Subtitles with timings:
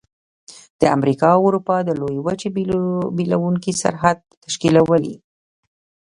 [0.79, 2.49] د امریکا او اروپا د لویې وچې
[3.17, 5.15] بیلونکی سرحد تشکیلوي.